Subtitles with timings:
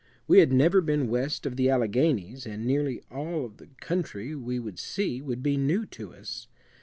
[0.27, 4.79] We had never been west of the Alleghanies, and nearly all the country we would
[4.79, 6.47] see would be new to us.